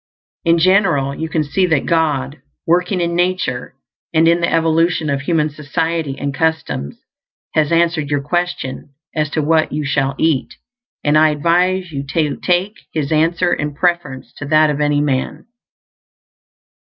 In 0.45 0.57
general, 0.57 1.13
you 1.13 1.29
can 1.29 1.43
see 1.43 1.67
that 1.67 1.85
God, 1.85 2.41
working 2.65 2.99
in 2.99 3.15
nature 3.15 3.75
and 4.11 4.27
in 4.27 4.41
the 4.41 4.51
evolution 4.51 5.11
of 5.11 5.21
human 5.21 5.51
society 5.51 6.17
and 6.17 6.33
customs, 6.33 6.97
has 7.53 7.71
answered 7.71 8.09
your 8.09 8.21
question 8.23 8.95
as 9.13 9.29
to 9.29 9.43
what 9.43 9.71
you 9.71 9.85
shall 9.85 10.15
eat; 10.17 10.55
and 11.03 11.19
I 11.19 11.29
advise 11.29 11.91
you 11.91 12.03
to 12.13 12.35
take 12.37 12.77
His 12.91 13.11
answer 13.11 13.53
in 13.53 13.75
preference 13.75 14.33
to 14.37 14.45
that 14.47 14.71
of 14.71 14.81
any 14.81 15.01
man. 15.01 15.45